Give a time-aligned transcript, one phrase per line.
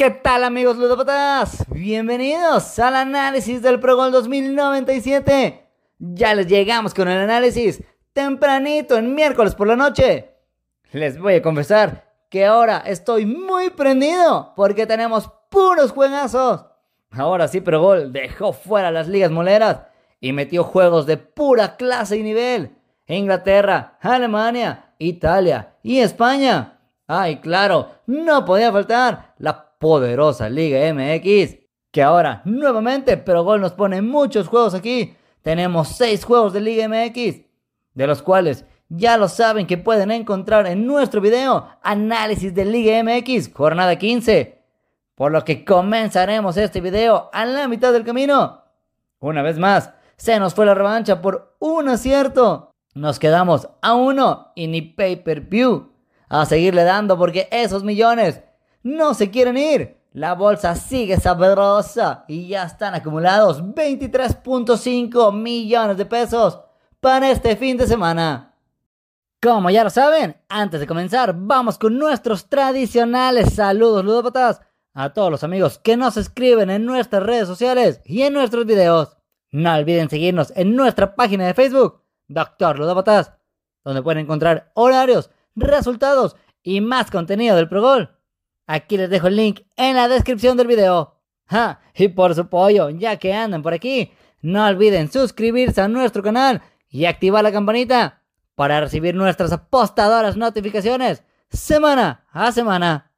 [0.00, 1.62] ¿Qué tal amigos ludópatas?
[1.68, 5.62] Bienvenidos al análisis del Pro Gol 2097.
[5.98, 10.36] Ya les llegamos con el análisis tempranito en miércoles por la noche.
[10.92, 16.64] Les voy a confesar que ahora estoy muy prendido porque tenemos puros juegazos.
[17.10, 19.82] Ahora sí, Pro Gol dejó fuera las ligas moleras
[20.18, 22.74] y metió juegos de pura clase y nivel.
[23.06, 26.78] Inglaterra, Alemania, Italia y España.
[27.06, 31.56] Ay, claro, no podía faltar la poderosa Liga MX,
[31.90, 35.16] que ahora nuevamente Pero Gol nos pone muchos juegos aquí.
[35.42, 37.40] Tenemos 6 juegos de Liga MX,
[37.94, 43.02] de los cuales ya lo saben que pueden encontrar en nuestro video análisis de Liga
[43.02, 44.62] MX, jornada 15.
[45.14, 48.62] Por lo que comenzaremos este video a la mitad del camino.
[49.18, 52.70] Una vez más, se nos fue la revancha por un acierto.
[52.94, 55.92] Nos quedamos a uno y ni pay per view.
[56.28, 58.42] A seguirle dando porque esos millones
[58.82, 59.98] no se quieren ir.
[60.12, 66.60] La bolsa sigue sabrosa y ya están acumulados 23.5 millones de pesos
[66.98, 68.56] para este fin de semana.
[69.40, 74.60] Como ya lo saben, antes de comenzar, vamos con nuestros tradicionales saludos ludópatas
[74.92, 79.16] a todos los amigos que nos escriben en nuestras redes sociales y en nuestros videos.
[79.52, 83.32] No olviden seguirnos en nuestra página de Facebook, Doctor Ludópatas,
[83.84, 88.19] donde pueden encontrar horarios, resultados y más contenido del Progol.
[88.72, 91.16] Aquí les dejo el link en la descripción del video.
[91.96, 96.62] Y por su apoyo, ya que andan por aquí, no olviden suscribirse a nuestro canal
[96.88, 98.22] y activar la campanita
[98.54, 103.10] para recibir nuestras apostadoras notificaciones semana a semana.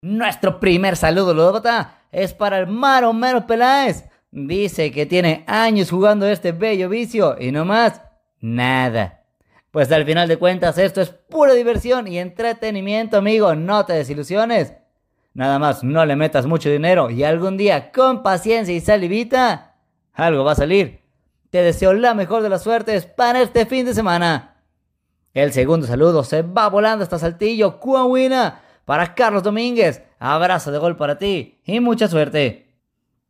[0.00, 4.06] Nuestro primer saludo, Ludópata, es para el Maro Mero Peláez.
[4.30, 8.00] Dice que tiene años jugando este bello vicio y no más,
[8.40, 9.19] nada.
[9.70, 14.74] Pues al final de cuentas esto es pura diversión y entretenimiento, amigo, no te desilusiones.
[15.32, 19.76] Nada más, no le metas mucho dinero y algún día, con paciencia y salivita,
[20.12, 21.00] algo va a salir.
[21.50, 24.62] Te deseo la mejor de las suertes para este fin de semana.
[25.32, 30.02] El segundo saludo se va volando hasta Saltillo, Coahuila, para Carlos Domínguez.
[30.18, 32.74] Abrazo de gol para ti y mucha suerte.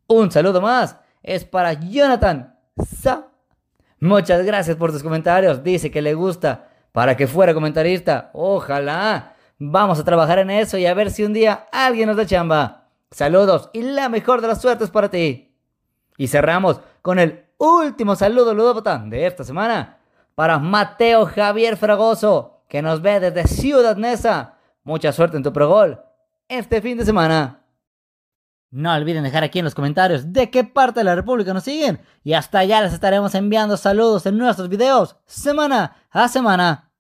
[0.06, 3.29] Un saludo más es para Jonathan Sa
[4.00, 5.62] Muchas gracias por tus comentarios.
[5.62, 8.30] Dice que le gusta para que fuera comentarista.
[8.32, 9.34] Ojalá.
[9.58, 12.88] Vamos a trabajar en eso y a ver si un día alguien nos da chamba.
[13.10, 15.54] Saludos y la mejor de las suertes para ti.
[16.16, 19.98] Y cerramos con el último saludo ludópata de esta semana
[20.34, 24.54] para Mateo Javier Fragoso, que nos ve desde Ciudad Neza.
[24.82, 26.00] Mucha suerte en tu progol
[26.48, 27.59] este fin de semana.
[28.72, 32.00] No olviden dejar aquí en los comentarios de qué parte de la República nos siguen
[32.22, 36.92] y hasta allá les estaremos enviando saludos en nuestros videos semana a semana.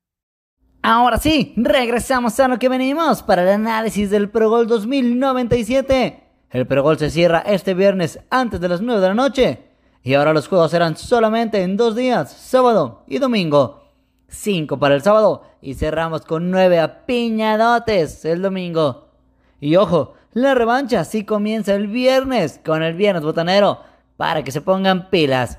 [0.82, 6.24] Ahora sí, regresamos a lo que venimos para el análisis del Pro 2097.
[6.50, 9.70] El Pro se cierra este viernes antes de las 9 de la noche
[10.02, 13.80] y ahora los juegos serán solamente en dos días, sábado y domingo.
[14.26, 19.08] 5 para el sábado y cerramos con 9 apiñadotes el domingo.
[19.60, 23.80] Y ojo, la revancha sí comienza el viernes con el viernes botanero
[24.16, 25.58] para que se pongan pilas.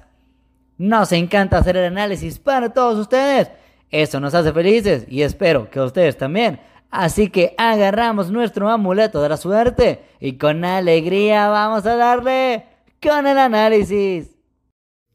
[0.78, 3.52] Nos encanta hacer el análisis para todos ustedes.
[3.90, 6.60] Eso nos hace felices y espero que ustedes también.
[6.90, 12.66] Así que agarramos nuestro amuleto de la suerte y con alegría vamos a darle
[13.02, 14.30] con el análisis.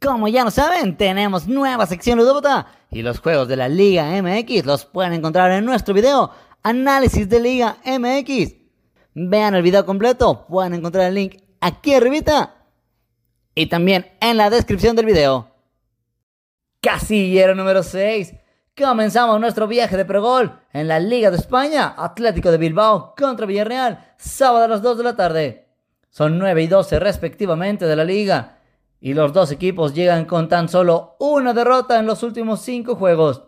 [0.00, 4.66] Como ya lo saben, tenemos nueva sección ludópata y los juegos de la Liga MX
[4.66, 6.30] los pueden encontrar en nuestro video
[6.62, 8.65] Análisis de Liga MX.
[9.18, 12.66] Vean el video completo, pueden encontrar el link aquí arribita
[13.54, 15.52] y también en la descripción del video.
[16.82, 18.34] Casillero número 6.
[18.76, 24.12] Comenzamos nuestro viaje de pregol en la Liga de España, Atlético de Bilbao contra Villarreal,
[24.18, 25.68] sábado a las 2 de la tarde.
[26.10, 28.58] Son 9 y 12 respectivamente de la liga,
[29.00, 33.44] y los dos equipos llegan con tan solo una derrota en los últimos 5 juegos.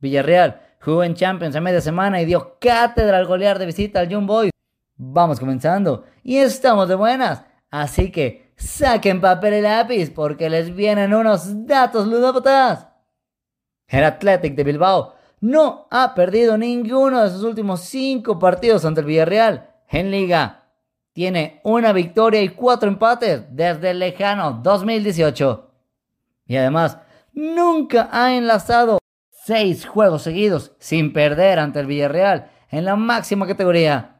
[0.00, 4.08] Villarreal jugó en Champions a media semana y dio cátedra al golear de visita al
[4.08, 4.50] Young Boys
[5.00, 7.44] Vamos comenzando y estamos de buenas.
[7.70, 12.88] Así que saquen papel y lápiz porque les vienen unos datos ludópatas.
[13.86, 19.06] El Athletic de Bilbao no ha perdido ninguno de sus últimos cinco partidos ante el
[19.06, 20.64] Villarreal en liga.
[21.12, 25.70] Tiene una victoria y cuatro empates desde el lejano 2018.
[26.46, 26.98] Y además,
[27.32, 28.98] nunca ha enlazado
[29.30, 34.17] seis juegos seguidos sin perder ante el Villarreal en la máxima categoría.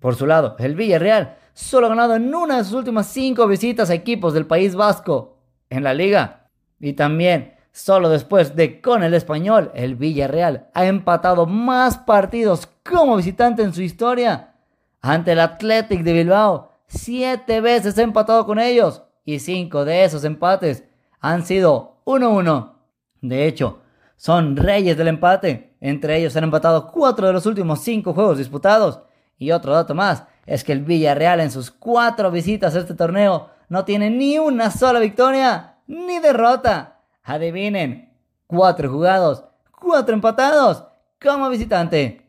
[0.00, 3.90] Por su lado, el Villarreal solo ha ganado en una de sus últimas cinco visitas
[3.90, 5.38] a equipos del País Vasco
[5.70, 6.48] en la liga.
[6.80, 13.16] Y también, solo después de con el español, el Villarreal ha empatado más partidos como
[13.16, 14.54] visitante en su historia.
[15.00, 16.72] ante el Athletic de Bilbao.
[16.88, 20.84] Siete veces ha empatado con ellos y cinco de esos empates
[21.20, 22.72] han sido 1-1.
[23.20, 23.80] De hecho,
[24.16, 25.76] son reyes del empate.
[25.80, 29.00] Entre ellos han empatado cuatro de los últimos cinco juegos disputados.
[29.38, 33.50] Y otro dato más es que el Villarreal en sus cuatro visitas a este torneo
[33.68, 37.00] no tiene ni una sola victoria ni derrota.
[37.22, 38.12] Adivinen,
[38.46, 39.44] cuatro jugados,
[39.78, 40.84] cuatro empatados
[41.20, 42.26] como visitante.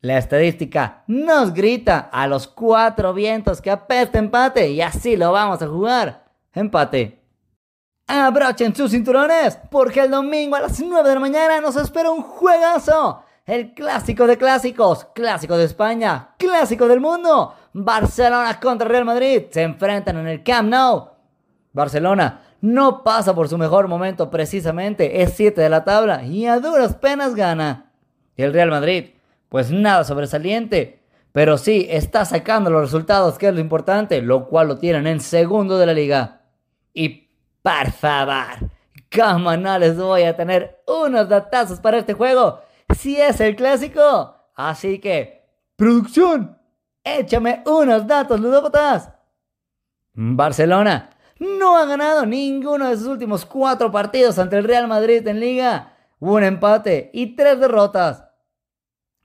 [0.00, 5.62] La estadística nos grita a los cuatro vientos que apesta empate y así lo vamos
[5.62, 6.24] a jugar.
[6.52, 7.22] Empate.
[8.06, 12.22] Abrochen sus cinturones porque el domingo a las 9 de la mañana nos espera un
[12.22, 13.23] juegazo.
[13.46, 17.54] El clásico de clásicos, clásico de España, clásico del mundo.
[17.74, 21.10] Barcelona contra Real Madrid se enfrentan en el Camp Nou.
[21.74, 26.58] Barcelona no pasa por su mejor momento precisamente, es 7 de la tabla y a
[26.58, 27.92] duras penas gana.
[28.34, 29.10] Y el Real Madrid
[29.50, 31.02] pues nada sobresaliente.
[31.32, 35.20] Pero sí, está sacando los resultados, que es lo importante, lo cual lo tienen en
[35.20, 36.40] segundo de la liga.
[36.94, 37.28] Y
[37.60, 38.70] por favor,
[39.14, 42.63] ¿cómo no les voy a tener unos datazos para este juego?
[42.96, 44.34] Si es el clásico.
[44.54, 46.58] Así que, producción,
[47.02, 49.10] échame unos datos, ludópatas.
[50.12, 55.40] Barcelona no ha ganado ninguno de sus últimos cuatro partidos ante el Real Madrid en
[55.40, 55.92] liga.
[56.20, 58.24] Un empate y tres derrotas.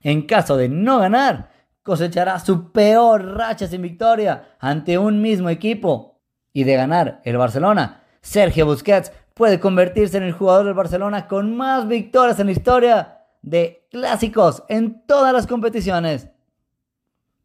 [0.00, 1.50] En caso de no ganar,
[1.82, 6.20] cosechará su peor racha sin victoria ante un mismo equipo.
[6.52, 11.56] Y de ganar el Barcelona, Sergio Busquets puede convertirse en el jugador del Barcelona con
[11.56, 16.28] más victorias en la historia de clásicos en todas las competiciones.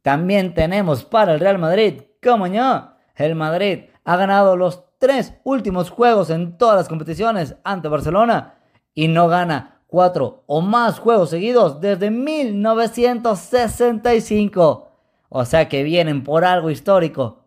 [0.01, 5.89] También tenemos para el Real Madrid, como yo, el Madrid ha ganado los tres últimos
[5.89, 8.59] juegos en todas las competiciones ante Barcelona
[8.93, 14.91] y no gana cuatro o más juegos seguidos desde 1965.
[15.29, 17.45] O sea que vienen por algo histórico.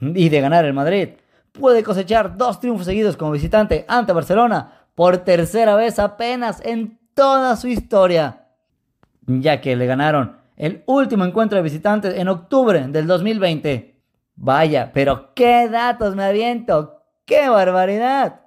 [0.00, 1.10] Y de ganar el Madrid,
[1.52, 7.56] puede cosechar dos triunfos seguidos como visitante ante Barcelona por tercera vez apenas en toda
[7.56, 8.46] su historia.
[9.26, 13.98] Ya que le ganaron el último encuentro de visitantes en octubre del 2020.
[14.36, 17.02] Vaya, pero qué datos me aviento.
[17.24, 18.40] ¡Qué barbaridad!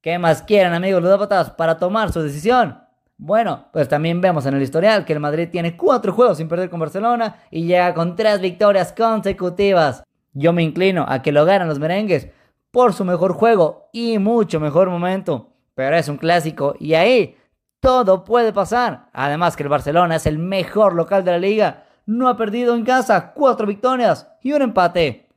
[0.00, 2.78] ¿Qué más quieren, amigos ludópatas, para tomar su decisión?
[3.16, 6.68] Bueno, pues también vemos en el historial que el Madrid tiene cuatro juegos sin perder
[6.70, 10.02] con Barcelona y llega con tres victorias consecutivas.
[10.32, 12.28] Yo me inclino a que lo ganen los merengues
[12.72, 15.50] por su mejor juego y mucho mejor momento.
[15.74, 17.36] Pero es un clásico y ahí
[17.82, 19.08] todo puede pasar.
[19.12, 21.84] Además que el Barcelona es el mejor local de la liga.
[22.06, 25.28] No ha perdido en casa cuatro victorias y un empate.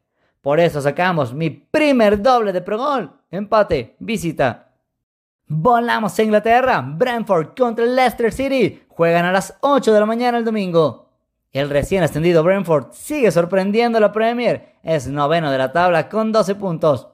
[0.42, 3.12] Por eso sacamos mi primer doble de progol.
[3.31, 4.69] Empate, visita.
[5.47, 6.86] Volamos a Inglaterra.
[6.88, 8.83] Brentford contra Leicester City.
[8.89, 11.09] Juegan a las 8 de la mañana el domingo.
[11.51, 14.75] El recién ascendido Brentford sigue sorprendiendo a la Premier.
[14.83, 17.07] Es noveno de la tabla con 12 puntos.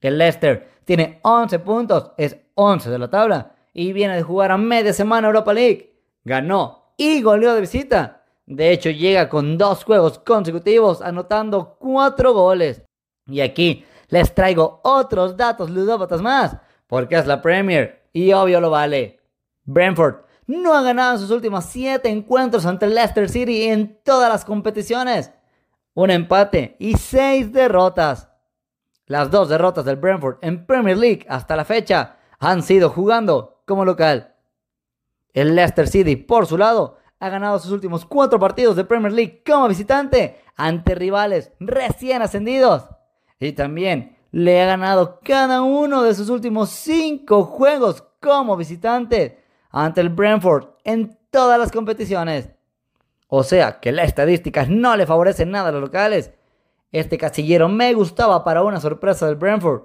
[0.00, 4.58] El Leicester tiene 11 puntos, es 11 de la tabla y viene de jugar a
[4.58, 5.96] media semana Europa League.
[6.24, 8.24] Ganó y goleó de visita.
[8.46, 12.82] De hecho, llega con dos juegos consecutivos anotando 4 goles.
[13.26, 16.56] Y aquí les traigo otros datos ludópatas más,
[16.86, 19.20] porque es la Premier y obvio lo vale.
[19.64, 25.32] Brentford no ha ganado sus últimos 7 encuentros ante Leicester City en todas las competiciones.
[25.94, 28.30] Un empate y 6 derrotas.
[29.06, 33.84] Las dos derrotas del Brentford en Premier League hasta la fecha han sido jugando como
[33.84, 34.34] local.
[35.32, 39.44] El Leicester City, por su lado, ha ganado sus últimos 4 partidos de Premier League
[39.46, 42.88] como visitante ante rivales recién ascendidos.
[43.38, 50.00] Y también le ha ganado cada uno de sus últimos cinco juegos como visitante ante
[50.00, 52.50] el Brentford en todas las competiciones.
[53.28, 56.32] O sea que las estadísticas no le favorecen nada a los locales.
[56.90, 59.82] Este casillero me gustaba para una sorpresa del Brentford,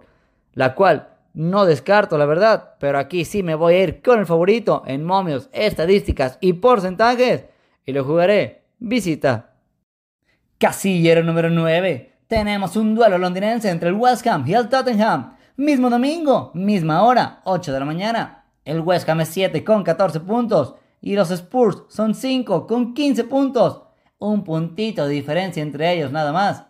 [0.53, 4.25] la cual no descarto la verdad, pero aquí sí me voy a ir con el
[4.25, 7.45] favorito en momios, estadísticas y porcentajes
[7.85, 9.51] y lo jugaré visita.
[10.57, 15.35] Casillero número 9 tenemos un duelo londinense entre el West Ham y el Tottenham.
[15.57, 18.45] Mismo domingo, misma hora, 8 de la mañana.
[18.63, 23.25] El West Ham es 7 con 14 puntos y los Spurs son 5 con 15
[23.25, 23.83] puntos.
[24.17, 26.65] Un puntito de diferencia entre ellos nada más.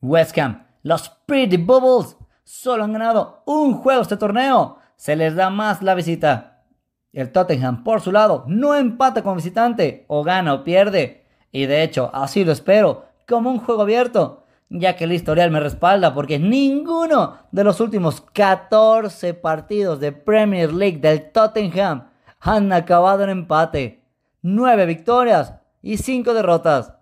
[0.00, 2.16] West Ham, los Pretty Bubbles,
[2.50, 4.78] solo han ganado un juego este torneo.
[4.96, 6.64] Se les da más la visita.
[7.12, 11.26] El Tottenham, por su lado, no empata con visitante, o gana o pierde.
[11.52, 14.40] Y de hecho, así lo espero, como un juego abierto
[14.70, 20.72] ya que el historial me respalda porque ninguno de los últimos 14 partidos de Premier
[20.72, 24.04] League del Tottenham han acabado en empate.
[24.42, 26.94] 9 victorias y 5 derrotas.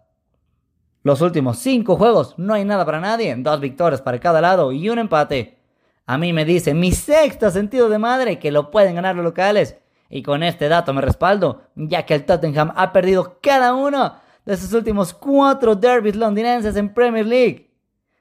[1.02, 4.88] Los últimos cinco juegos no hay nada para nadie, dos victorias para cada lado y
[4.88, 5.58] un empate.
[6.06, 9.76] A mí me dice mi sexto sentido de madre que lo pueden ganar los locales.
[10.10, 14.14] Y con este dato me respaldo, ya que el Tottenham ha perdido cada uno
[14.46, 17.70] de sus últimos cuatro derbis londinenses en Premier League.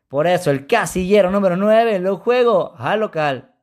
[0.10, 3.54] Por eso el casillero número 9 lo juego al local.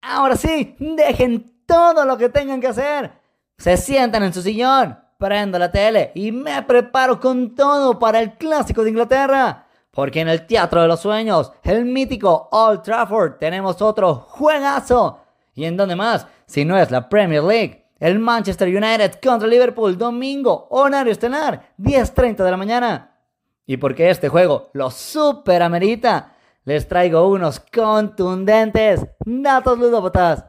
[0.00, 3.12] Ahora sí, dejen todo lo que tengan que hacer.
[3.56, 8.32] Se sientan en su sillón, prendo la tele y me preparo con todo para el
[8.32, 9.68] clásico de Inglaterra.
[9.92, 15.20] Porque en el Teatro de los Sueños, el mítico Old Trafford, tenemos otro juegazo.
[15.54, 16.26] ¿Y en dónde más?
[16.46, 17.86] Si no es la Premier League.
[18.00, 23.16] El Manchester United contra Liverpool, domingo, horario estelar, 10.30 de la mañana.
[23.64, 26.32] Y porque este juego lo super amerita,
[26.64, 30.46] les traigo unos contundentes datos ludópatas.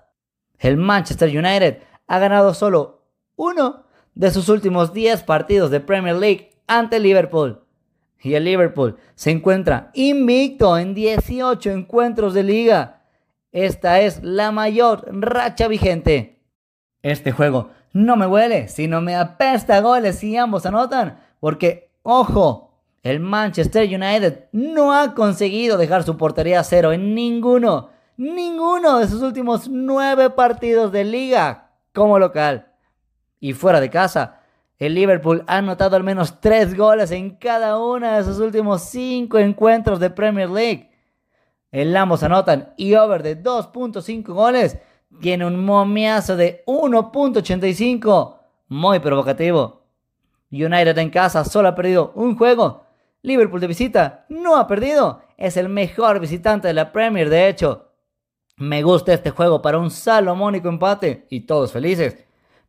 [0.58, 3.04] El Manchester United ha ganado solo
[3.36, 3.83] uno
[4.16, 7.62] de sus últimos 10 partidos de Premier League ante Liverpool.
[8.22, 13.02] Y el Liverpool se encuentra invicto en 18 encuentros de liga.
[13.52, 16.40] Esta es la mayor racha vigente.
[17.02, 21.20] Este juego no me huele, sino me apesta goles si ambos anotan.
[21.40, 27.90] Porque, ojo, el Manchester United no ha conseguido dejar su portería a cero en ninguno,
[28.16, 32.73] ninguno de sus últimos nueve partidos de liga como local.
[33.44, 34.40] Y fuera de casa,
[34.78, 39.38] el Liverpool ha anotado al menos tres goles en cada uno de sus últimos cinco
[39.38, 40.90] encuentros de Premier League.
[41.70, 44.78] El ambos anotan y over de 2.5 goles
[45.20, 48.38] tiene un momiazo de 1.85.
[48.70, 49.88] Muy provocativo.
[50.50, 52.86] United en casa solo ha perdido un juego
[53.24, 55.22] Liverpool de visita no ha perdido.
[55.36, 57.90] Es el mejor visitante de la Premier, de hecho.
[58.56, 62.24] Me gusta este juego para un salomónico empate y todos felices.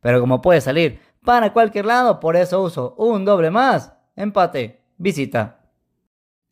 [0.05, 3.95] Pero como puede salir para cualquier lado, por eso uso un doble más.
[4.15, 5.61] Empate, visita.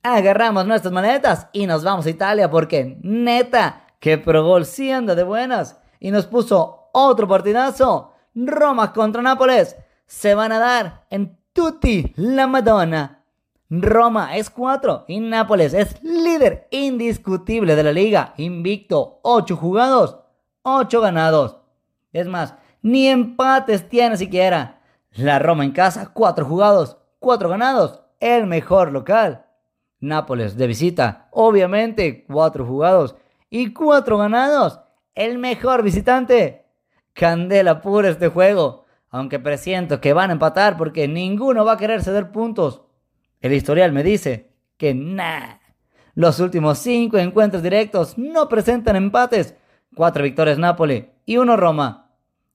[0.02, 5.22] Agarramos nuestras maletas y nos vamos a Italia porque neta que Pro Gol sí de
[5.22, 8.14] buenas y nos puso otro partidazo.
[8.34, 9.76] Roma contra Nápoles.
[10.06, 13.22] Se van a dar en tutti la Madonna.
[13.68, 20.20] Roma es 4 y Nápoles es líder indiscutible de la liga, invicto, 8 jugados,
[20.62, 21.58] 8 ganados.
[22.14, 24.80] Es más, ni empates tiene siquiera.
[25.12, 29.46] La Roma en casa, 4 jugados, 4 ganados, el mejor local.
[30.00, 33.16] Nápoles de visita, obviamente, 4 jugados
[33.48, 34.80] y 4 ganados,
[35.14, 36.66] el mejor visitante.
[37.12, 42.02] Candela pura este juego, aunque presiento que van a empatar porque ninguno va a querer
[42.02, 42.82] ceder puntos.
[43.40, 45.60] El historial me dice que nada.
[46.14, 49.56] Los últimos cinco encuentros directos no presentan empates.
[49.94, 52.01] Cuatro victorias Nápoles y uno Roma.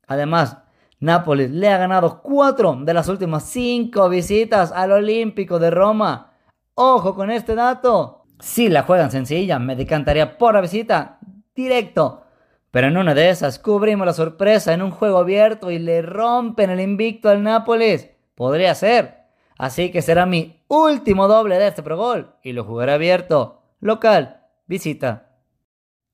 [0.07, 0.57] Además,
[0.99, 6.33] Nápoles le ha ganado cuatro de las últimas cinco visitas al Olímpico de Roma.
[6.73, 8.23] Ojo con este dato.
[8.39, 11.19] Si la juegan sencilla, me decantaría por la visita
[11.53, 12.23] directo.
[12.71, 16.71] Pero en una de esas cubrimos la sorpresa en un juego abierto y le rompen
[16.71, 18.09] el invicto al Nápoles.
[18.33, 19.17] Podría ser.
[19.57, 23.61] Así que será mi último doble de este Pro Gol y lo jugaré abierto.
[23.79, 25.26] Local, visita.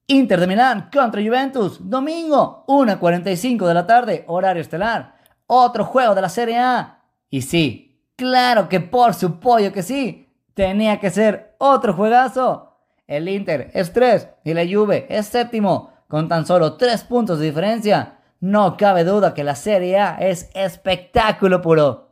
[0.08, 5.16] Inter de Milán contra Juventus, domingo, 1.45 de la tarde, horario estelar.
[5.48, 7.00] Otro juego de la Serie A.
[7.30, 12.78] Y sí, claro que por su pollo que sí, tenía que ser otro juegazo.
[13.08, 17.46] El Inter es 3 y la Juve es séptimo, con tan solo 3 puntos de
[17.46, 18.20] diferencia.
[18.42, 22.10] No cabe duda que la Serie A es espectáculo puro.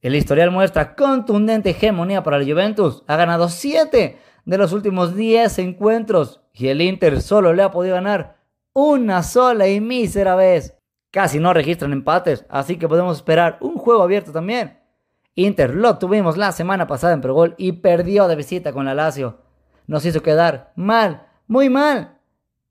[0.00, 3.04] El historial muestra contundente hegemonía para la Juventus.
[3.06, 7.96] Ha ganado 7 de los últimos 10 encuentros y el Inter solo le ha podido
[7.96, 8.38] ganar
[8.72, 10.74] una sola y mísera vez.
[11.10, 14.78] Casi no registran empates, así que podemos esperar un juego abierto también.
[15.34, 19.36] Inter lo tuvimos la semana pasada en Pro y perdió de visita con la Lazio.
[19.86, 22.16] Nos hizo quedar mal, muy mal.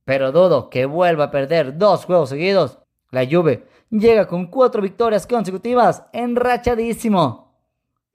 [0.03, 2.79] Pero dudo que vuelva a perder dos juegos seguidos.
[3.11, 7.55] La Juve llega con cuatro victorias consecutivas, enrachadísimo.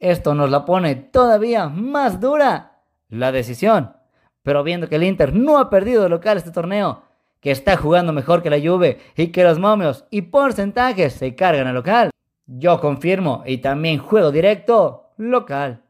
[0.01, 2.72] Esto nos la pone todavía más dura.
[3.13, 3.95] La decisión.
[4.43, 7.03] Pero viendo que el Inter no ha perdido de local este torneo,
[7.41, 11.67] que está jugando mejor que la Juve y que los momios y porcentajes se cargan
[11.67, 12.11] al local,
[12.47, 15.83] yo confirmo y también juego directo local.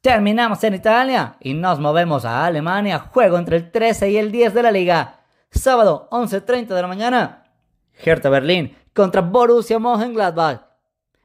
[0.00, 4.54] Terminamos en Italia y nos movemos a Alemania, juego entre el 13 y el 10
[4.54, 5.20] de la liga.
[5.50, 7.44] Sábado 11.30 de la mañana,
[8.04, 10.60] Hertha Berlín contra Borussia Mönchengladbach.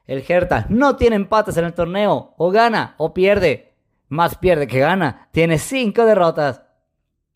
[0.06, 3.67] El Hertha no tiene empates en el torneo, o gana o pierde.
[4.08, 6.62] Más pierde que gana, tiene 5 derrotas.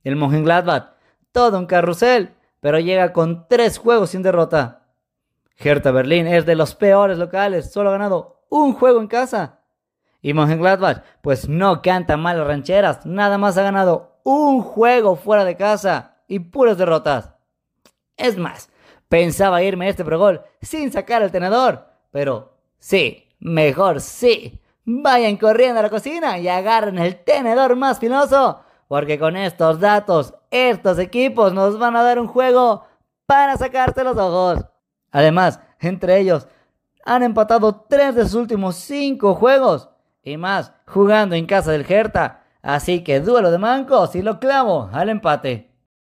[0.03, 0.95] El Mönchengladbach,
[1.31, 4.87] todo un carrusel, pero llega con 3 juegos sin derrota.
[5.57, 9.61] Hertha Berlín es de los peores locales, solo ha ganado un juego en casa.
[10.23, 15.45] Y Mönchengladbach, pues no canta mal las rancheras, nada más ha ganado un juego fuera
[15.45, 17.35] de casa y puras derrotas.
[18.17, 18.71] Es más,
[19.09, 24.62] pensaba irme a este progol sin sacar el tenedor, pero sí, mejor sí.
[24.85, 30.35] Vayan corriendo a la cocina y agarren el tenedor más filoso, porque con estos datos,
[30.51, 32.85] estos equipos nos van a dar un juego
[33.27, 34.65] para sacarte los ojos.
[35.13, 36.49] Además, entre ellos,
[37.05, 39.89] han empatado tres de sus últimos cinco juegos
[40.23, 42.41] y más jugando en casa del Hertha.
[42.61, 45.73] Así que duelo de mancos y lo clavo al empate.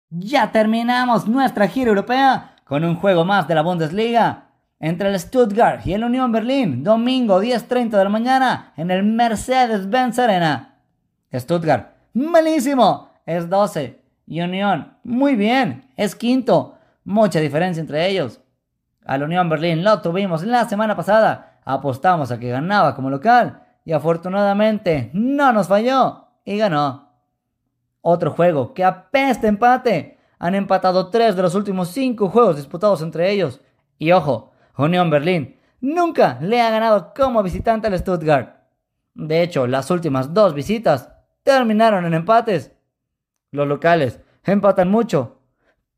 [0.10, 4.49] Ya terminamos nuestra gira europea con un juego más de la Bundesliga
[4.80, 10.20] entre el Stuttgart y el Unión Berlín, domingo 10.30 de la mañana en el Mercedes-Benz
[10.20, 10.80] Arena.
[11.34, 14.02] Stuttgart, malísimo, es 12.
[14.26, 16.76] Y Unión, muy bien, es quinto.
[17.04, 18.42] Mucha diferencia entre ellos.
[19.06, 21.60] Al Unión Berlín lo tuvimos la semana pasada.
[21.66, 27.10] Apostamos a que ganaba como local y afortunadamente no nos falló y ganó.
[28.02, 30.20] Otro juego que apesta empate.
[30.38, 33.60] Han empatado tres de los últimos cinco juegos disputados entre ellos.
[33.98, 34.52] Y ojo,
[34.86, 38.56] Unión Berlín nunca le ha ganado como visitante al Stuttgart.
[39.14, 41.12] De hecho, las últimas dos visitas
[41.44, 42.72] terminaron en empates.
[43.52, 45.42] Los locales empatan mucho,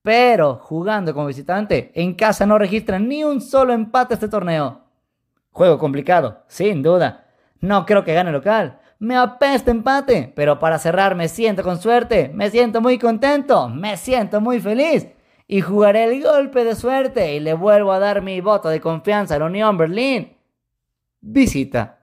[0.02, 4.82] pero jugando como visitante, en casa no registran ni un solo empate este torneo.
[5.52, 7.28] Juego complicado, sin duda,
[7.60, 8.80] no creo que gane local.
[8.98, 13.96] Me apesta empate, pero para cerrar me siento con suerte, me siento muy contento, me
[13.98, 15.08] siento muy feliz.
[15.52, 19.36] Y jugaré el golpe de suerte y le vuelvo a dar mi voto de confianza
[19.36, 20.38] a la Unión Berlín.
[21.20, 22.00] Visita.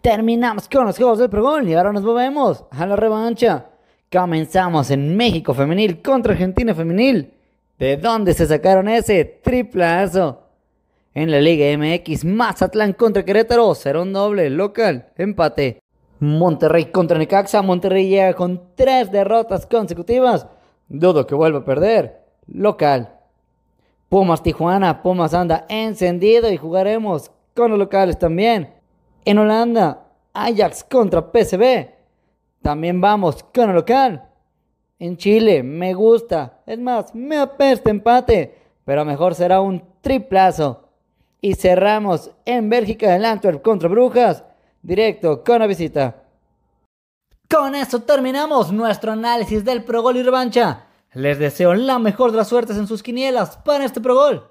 [0.00, 3.66] Terminamos con los juegos del pregón y ahora nos movemos a la revancha.
[4.10, 7.32] Comenzamos en México femenil contra Argentina femenil.
[7.78, 10.42] ¿De dónde se sacaron ese triplazo?
[11.14, 15.78] En la Liga MX, Mazatlán contra Querétaro, será un doble, local, empate.
[16.18, 20.48] Monterrey contra Necaxa, Monterrey llega con tres derrotas consecutivas.
[20.88, 23.18] Dudo que vuelva a perder, local.
[24.08, 28.74] Pumas Tijuana, Pumas anda encendido y jugaremos con los locales también.
[29.24, 31.88] En Holanda, Ajax contra PSV.
[32.60, 34.28] También vamos con el local.
[34.98, 36.60] En Chile, me gusta.
[36.66, 38.58] Es más, me apesta empate.
[38.84, 40.88] Pero mejor será un triplazo.
[41.40, 44.44] Y cerramos en Bélgica el Antwerp contra Brujas,
[44.80, 46.22] directo con la visita.
[47.50, 50.86] Con esto terminamos nuestro análisis del Progol y revancha.
[51.14, 54.50] Les deseo la mejor de las suertes en sus quinielas para este Progol.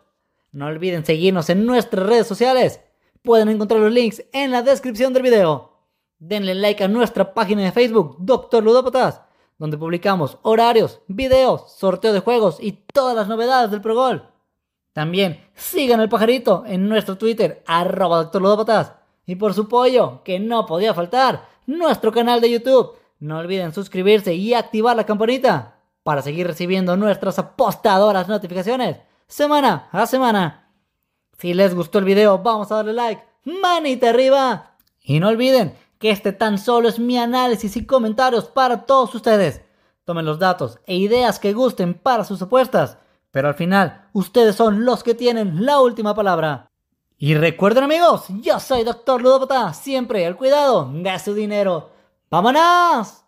[0.52, 2.82] No olviden seguirnos en nuestras redes sociales.
[3.24, 5.72] Pueden encontrar los links en la descripción del video.
[6.20, 9.22] Denle like a nuestra página de Facebook, Doctor Ludópatas,
[9.58, 14.30] donde publicamos horarios, videos, sorteo de juegos y todas las novedades del Progol.
[14.94, 20.68] También sigan el pajarito en nuestro Twitter, arroba doctor Y por su pollo, que no
[20.68, 22.94] podía faltar, nuestro canal de YouTube.
[23.20, 30.06] No olviden suscribirse y activar la campanita para seguir recibiendo nuestras apostadoras notificaciones semana a
[30.06, 30.70] semana.
[31.38, 34.78] Si les gustó el video, vamos a darle like, manita arriba.
[35.02, 39.62] Y no olviden que este tan solo es mi análisis y comentarios para todos ustedes.
[40.06, 42.98] Tomen los datos e ideas que gusten para sus apuestas
[43.32, 46.70] pero al final, ustedes son los que tienen la última palabra.
[47.18, 51.92] Y recuerden amigos, yo soy Doctor Ludopata, siempre al cuidado de su dinero.
[52.30, 53.24] ¡Vámonos!